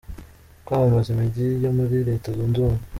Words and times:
Kwamamaza 0.65 1.07
Imijyi 1.11 1.45
yo 1.63 1.69
muri 1.77 1.95
Leta 2.09 2.27
Zunze 2.35 2.57
Ubumwe. 2.59 2.83